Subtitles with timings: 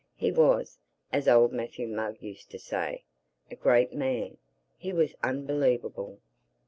[0.15, 0.79] He was,
[1.13, 3.03] as old Matthew Mugg used to say,
[3.51, 4.37] a great man.
[4.75, 6.17] He was unbelievable.